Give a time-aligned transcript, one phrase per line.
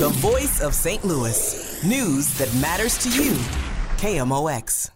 [0.00, 1.04] The voice of St.
[1.04, 1.84] Louis.
[1.84, 3.32] News that matters to you.
[3.98, 4.88] KMOX.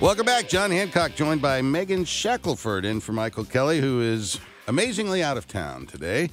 [0.00, 0.48] Welcome back.
[0.48, 5.46] John Hancock joined by Megan Shackelford in for Michael Kelly, who is amazingly out of
[5.46, 6.30] town today.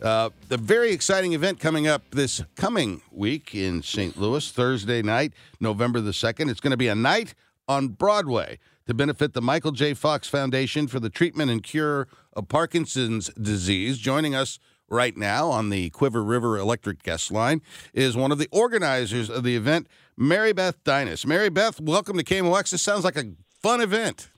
[0.00, 4.16] Uh, the very exciting event coming up this coming week in St.
[4.16, 6.48] Louis, Thursday night, November the 2nd.
[6.48, 7.34] It's going to be a night
[7.66, 9.94] on Broadway to benefit the Michael J.
[9.94, 13.98] Fox Foundation for the Treatment and Cure of Parkinson's Disease.
[13.98, 17.60] Joining us right now on the Cuivre River Electric Guest Line
[17.92, 19.86] is one of the organizers of the event,
[20.16, 21.26] Mary Beth Deines.
[21.26, 22.70] Mary Beth, welcome to KMOX.
[22.70, 24.30] This sounds like a fun event.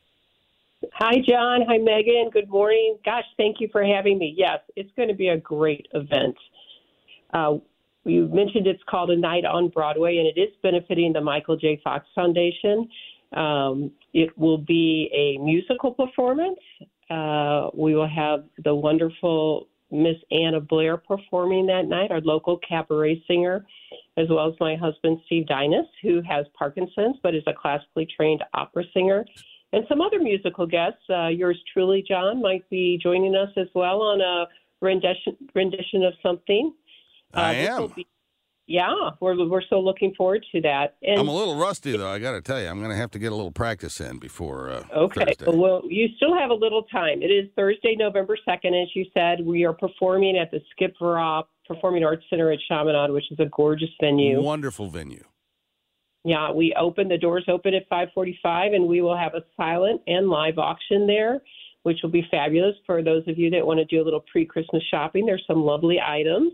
[0.95, 1.61] Hi, John.
[1.69, 2.31] Hi, Megan.
[2.33, 2.99] Good morning.
[3.05, 4.35] Gosh, thank you for having me.
[4.37, 6.37] Yes, it's going to be a great event.
[7.33, 7.59] Uh,
[8.05, 11.81] you mentioned it's called A Night on Broadway, and it is benefiting the Michael J.
[11.85, 12.89] Fox Foundation.
[13.35, 16.59] Um, it will be a musical performance.
[17.11, 23.23] Uh, we will have the wonderful Miss Anna Blair performing that night, our local cabaret
[23.27, 23.67] singer,
[24.17, 28.43] as well as my husband, Steve Deines, who has Parkinson's but is a classically trained
[28.55, 29.25] opera singer
[29.73, 31.03] and some other musical guests.
[31.09, 34.47] Uh, yours truly, John, might be joining us as well on a
[34.81, 36.73] rendition rendition of something.
[37.35, 37.89] Uh, I am.
[37.89, 38.07] Be,
[38.71, 40.95] yeah, we're we're so looking forward to that.
[41.03, 42.09] And, I'm a little rusty though.
[42.09, 44.19] I got to tell you, I'm going to have to get a little practice in
[44.19, 44.71] before.
[44.71, 45.25] Uh, okay.
[45.25, 45.47] Thursday.
[45.57, 47.21] Well, you still have a little time.
[47.21, 49.45] It is Thursday, November second, as you said.
[49.45, 53.47] We are performing at the Skip Viragh Performing Arts Center at Chaminade, which is a
[53.47, 54.41] gorgeous venue.
[54.41, 55.25] Wonderful venue.
[56.23, 60.31] Yeah, we open the doors open at 5:45, and we will have a silent and
[60.31, 61.43] live auction there,
[61.83, 64.85] which will be fabulous for those of you that want to do a little pre-Christmas
[64.93, 65.27] shopping.
[65.27, 66.53] There's some lovely items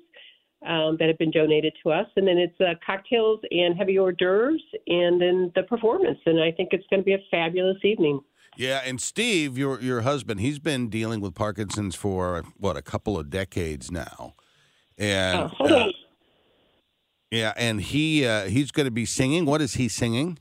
[0.64, 4.12] um, that have been donated to us, and then it's uh, cocktails and heavy hors
[4.12, 6.18] d'oeuvres, and then the performance.
[6.26, 8.20] And I think it's going to be a fabulous evening.
[8.56, 13.18] Yeah, and Steve, your your husband, he's been dealing with Parkinson's for what a couple
[13.18, 14.34] of decades now,
[14.96, 15.40] and.
[15.40, 15.92] Oh, hold on.
[17.30, 19.46] Yeah, and he uh, he's going to be singing.
[19.46, 20.38] What is he singing?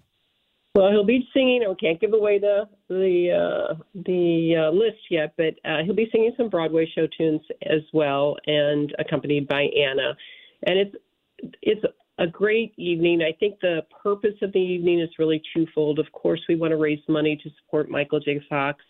[0.75, 1.63] Well, he'll be singing.
[1.67, 6.09] We can't give away the the uh, the uh, list yet, but uh, he'll be
[6.11, 10.17] singing some Broadway show tunes as well, and accompanied by Anna.
[10.67, 10.95] And it's
[11.61, 11.81] it's
[12.19, 13.21] a great evening.
[13.21, 15.97] I think the purpose of the evening is really twofold.
[15.97, 18.41] Of course, we want to raise money to support Michael J.
[18.49, 18.83] Fox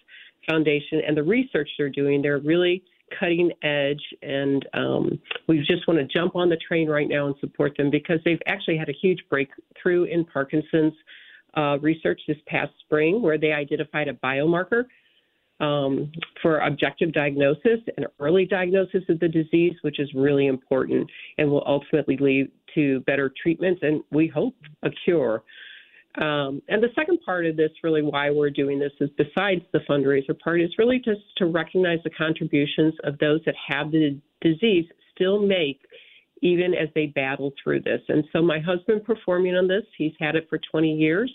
[0.48, 2.24] Foundation and the research they're doing.
[2.24, 2.84] They're really
[3.20, 7.36] cutting edge, and um, we just want to jump on the train right now and
[7.40, 10.94] support them because they've actually had a huge breakthrough in Parkinson's
[11.56, 14.86] uh, research this past spring, where they identified a biomarker
[15.60, 16.12] um,
[16.42, 21.64] for objective diagnosis and early diagnosis of the disease, which is really important and will
[21.66, 25.44] ultimately lead to better treatments and we hope a cure.
[26.18, 29.80] Um, and the second part of this, really, why we're doing this is besides the
[29.90, 34.86] fundraiser part, is really just to recognize the contributions of those that have the disease
[35.14, 35.82] still make
[36.42, 38.02] even as they battle through this.
[38.10, 41.32] And so, my husband performing on this, he's had it for 20 years.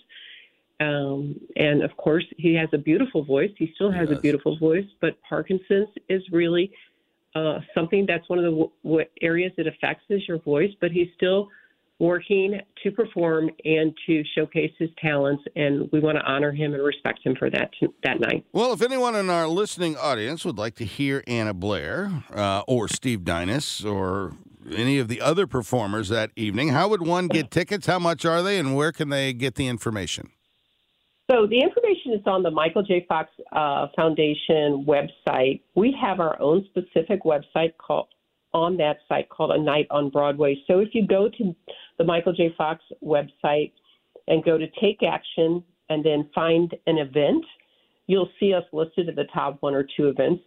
[0.81, 3.51] Um, and of course, he has a beautiful voice.
[3.59, 4.19] He still has yes.
[4.19, 6.73] a beautiful voice, but Parkinson's is really
[7.35, 10.91] uh, something that's one of the w- w- areas it affects is your voice, but
[10.91, 11.49] he's still
[11.99, 16.83] working to perform and to showcase his talents, and we want to honor him and
[16.83, 17.71] respect him for that
[18.03, 18.45] that night.
[18.53, 22.89] Well, if anyone in our listening audience would like to hear Anna Blair uh, or
[22.89, 24.33] Steve Deines or
[24.75, 27.87] any of the other performers that evening, how would one get tickets?
[27.87, 30.31] How much are they, and where can they get the information?
[31.31, 33.07] So the information is on the Michael J.
[33.09, 35.61] Fox uh, Foundation website.
[35.77, 38.09] We have our own specific website called
[38.53, 40.57] on that site called A Night on Broadway.
[40.67, 41.55] So if you go to
[41.99, 42.53] the Michael J.
[42.59, 43.73] Fox website
[44.27, 47.45] and go to Take Action and then find an event,
[48.09, 50.43] you'll see us listed at the top one or two events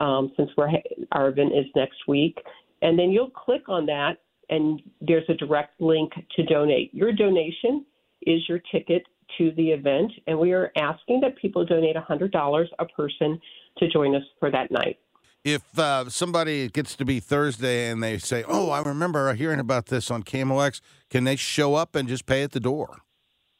[0.00, 0.68] um, since we're,
[1.12, 2.38] our event is next week.
[2.82, 4.18] And then you'll click on that,
[4.50, 6.92] and there's a direct link to donate.
[6.92, 7.86] Your donation
[8.22, 9.04] is your ticket
[9.38, 13.40] to the event, and we are asking that people donate $100 a person
[13.78, 14.98] to join us for that night
[15.44, 19.86] if uh, somebody gets to be Thursday and they say, "Oh, I remember hearing about
[19.86, 20.80] this on KMOX,"
[21.10, 22.98] can they show up and just pay at the door?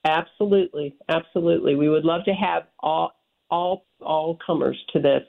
[0.04, 1.74] Absolutely, absolutely.
[1.74, 3.12] We would love to have all
[3.50, 5.22] all all comers to this.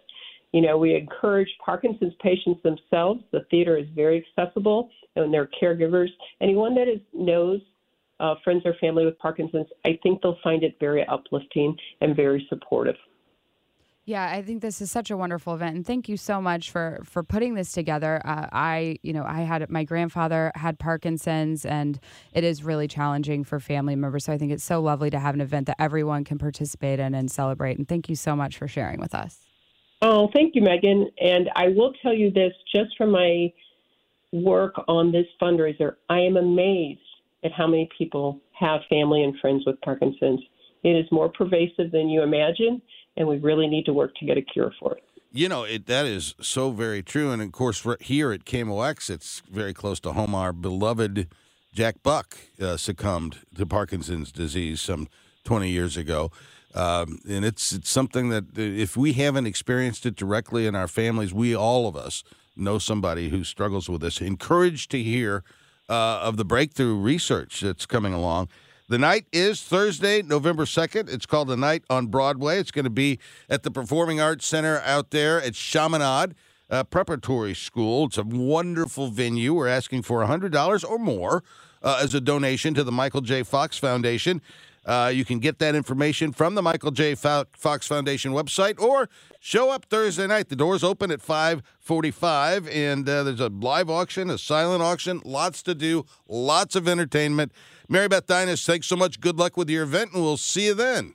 [0.54, 3.24] You know, we encourage Parkinson's patients themselves.
[3.32, 6.10] The theater is very accessible, and their caregivers.
[6.42, 7.60] Anyone that is knows
[8.20, 12.46] uh, friends or family with Parkinson's, I think they'll find it very uplifting and very
[12.50, 12.96] supportive.
[14.06, 17.00] Yeah, I think this is such a wonderful event, and thank you so much for
[17.06, 18.22] for putting this together.
[18.26, 22.00] Uh, I, you know, I had my grandfather had Parkinson's, and
[22.34, 24.26] it is really challenging for family members.
[24.26, 27.16] So I think it's so lovely to have an event that everyone can participate in
[27.16, 27.78] and celebrate.
[27.78, 29.40] And thank you so much for sharing with us.
[30.06, 31.10] Oh, thank you, Megan.
[31.22, 33.54] And I will tell you this just from my
[34.34, 37.00] work on this fundraiser, I am amazed
[37.46, 40.42] at how many people have family and friends with Parkinson's.
[40.84, 42.82] It is more pervasive than you imagine,
[43.16, 45.04] and we really need to work to get a cure for it.
[45.32, 47.32] You know, it that is so very true.
[47.32, 50.36] And of course, here at KMOX, it's very close to home.
[50.36, 51.30] Our beloved
[51.74, 55.08] Jack Buck uh, succumbed to Parkinson's disease some
[55.46, 56.30] 20 years ago.
[56.76, 60.88] Um, and it's it's something that uh, if we haven't experienced it directly in our
[60.88, 62.24] families, we all of us
[62.56, 64.22] know somebody who struggles with this.
[64.22, 65.44] Encouraged to hear
[65.90, 68.50] uh, of the breakthrough research that's coming along.
[68.90, 71.12] The night is Thursday, November 2nd.
[71.12, 72.60] It's called The Night on Broadway.
[72.60, 73.18] It's going to be
[73.50, 76.36] at the Performing Arts Center out there at Chaminade
[76.70, 78.08] uh, Preparatory School.
[78.08, 79.54] It's a wonderful venue.
[79.54, 81.44] We're asking for $100 or more
[81.82, 83.44] uh, as a donation to the Michael J.
[83.44, 84.42] Fox Foundation.
[84.86, 87.16] Uh, you can get that information from the Michael J.
[87.16, 89.10] Fox Foundation website or
[89.40, 90.50] show up Thursday night.
[90.50, 95.64] The doors open at 545, and uh, there's a live auction, a silent auction, lots
[95.64, 97.52] to do, lots of entertainment.
[97.88, 99.20] Mary Beth Deines, thanks so much.
[99.20, 101.14] Good luck with your event, and we'll see you then.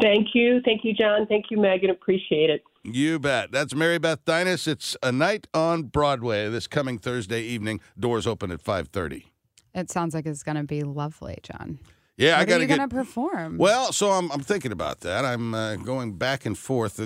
[0.00, 0.60] Thank you.
[0.64, 1.26] Thank you, John.
[1.26, 1.90] Thank you, Megan.
[1.90, 2.62] Appreciate it.
[2.84, 3.50] You bet.
[3.50, 4.66] That's Mary Beth Deines.
[4.66, 7.80] It's a night on Broadway this coming Thursday evening.
[7.98, 9.26] Doors open at 530.
[9.74, 11.78] It sounds like it's going to be lovely, John.
[12.18, 12.76] Yeah, what I got to get.
[12.78, 13.58] to perform?
[13.58, 15.24] Well, so I'm I'm thinking about that.
[15.24, 17.00] I'm uh, going back and forth.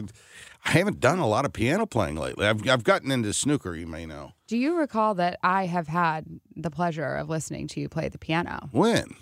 [0.64, 2.46] I haven't done a lot of piano playing lately.
[2.46, 4.32] I've I've gotten into snooker, you may know.
[4.48, 6.24] Do you recall that I have had
[6.56, 8.68] the pleasure of listening to you play the piano?
[8.72, 9.14] When?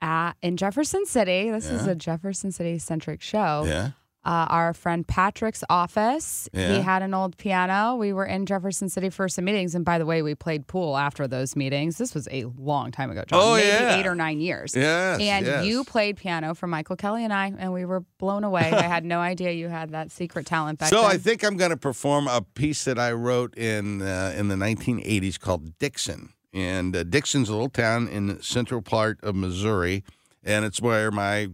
[0.00, 1.50] At, in Jefferson City.
[1.50, 1.76] This yeah.
[1.76, 3.64] is a Jefferson City centric show.
[3.66, 3.90] Yeah
[4.28, 6.50] uh, our friend Patrick's office.
[6.52, 6.74] Yeah.
[6.74, 7.96] He had an old piano.
[7.96, 10.98] We were in Jefferson City for some meetings, and by the way, we played pool
[10.98, 11.96] after those meetings.
[11.96, 13.40] This was a long time ago, John.
[13.42, 14.76] Oh maybe yeah, eight or nine years.
[14.76, 15.64] Yes, and yes.
[15.64, 18.70] you played piano for Michael Kelly and I, and we were blown away.
[18.70, 21.10] I had no idea you had that secret talent back so then.
[21.10, 24.56] I think I'm going to perform a piece that I wrote in uh, in the
[24.56, 26.34] 1980s called Dixon.
[26.52, 30.04] And uh, Dixon's a little town in the central part of Missouri,
[30.44, 31.48] and it's where my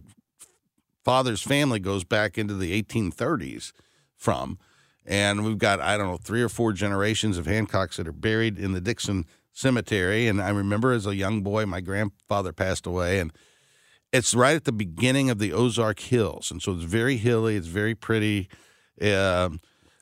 [1.05, 3.73] father's family goes back into the 1830s
[4.17, 4.59] from.
[5.07, 8.59] And we've got, I don't know, three or four generations of Hancocks that are buried
[8.59, 10.27] in the Dixon Cemetery.
[10.27, 13.19] And I remember as a young boy, my grandfather passed away.
[13.19, 13.31] And
[14.13, 16.51] it's right at the beginning of the Ozark Hills.
[16.51, 18.49] And so it's very hilly, it's very pretty.
[19.01, 19.51] Uh,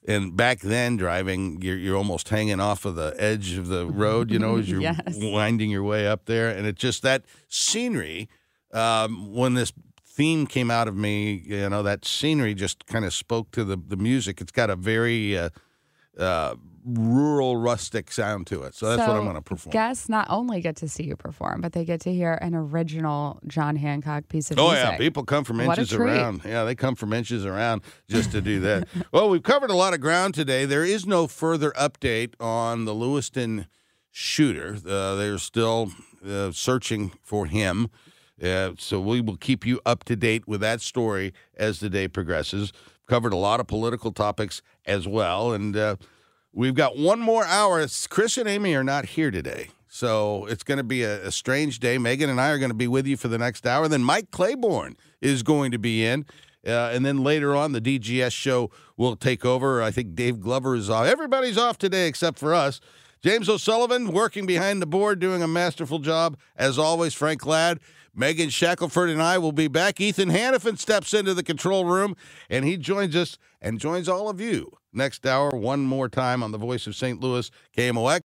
[0.06, 4.31] and back then, driving, you're, you're almost hanging off of the edge of the road,
[4.31, 4.98] you know, as you're yes.
[5.20, 6.48] winding your way up there.
[6.48, 8.28] And it just, that scenery,
[8.72, 9.72] um, when this
[10.12, 11.42] theme came out of me.
[11.44, 14.40] You know, that scenery just kind of spoke to the, the music.
[14.40, 15.50] It's got a very uh,
[16.18, 18.74] uh, rural, rustic sound to it.
[18.74, 19.72] So that's so what I'm going to perform.
[19.72, 23.40] Guests not only get to see you perform, but they get to hear an original
[23.46, 24.84] John Hancock piece of oh, music.
[24.84, 24.98] yeah.
[24.98, 26.42] People come from What inches around.
[26.44, 28.88] Yeah, they come from inches around just to do that.
[29.12, 30.64] well, we've covered a lot of ground today.
[30.64, 33.66] There is no further update on the Lewiston
[34.10, 34.76] shooter.
[34.86, 35.90] Uh, they're still
[36.26, 37.88] uh, searching for him.
[38.42, 42.08] Uh, so we will keep you up to date with that story as the day
[42.08, 42.72] progresses.
[43.06, 45.96] Covered a lot of political topics as well, and uh,
[46.52, 47.86] we've got one more hour.
[48.08, 51.78] Chris and Amy are not here today, so it's going to be a, a, strange
[51.78, 51.98] day.
[51.98, 53.86] Megan and I are going to be with you for the next hour.
[53.88, 56.24] Then Mike Claiborne is going to be in.
[56.64, 59.82] Uh, and then later on, the DGS show will take over.
[59.82, 61.06] I think Dave Glover is off.
[61.06, 62.80] Everybody's off today except for us.
[63.22, 66.36] James O'Sullivan working behind the board, doing a masterful job.
[66.56, 67.79] As always, Frank Ladd.
[68.14, 69.98] Megan Shackelford and I will be back.
[69.98, 72.14] Ethan Hannafin steps into the control room
[72.50, 76.52] and he joins us and joins all of you next hour, one more time on
[76.52, 77.20] the voice of St.
[77.20, 78.20] Louis, KMOX.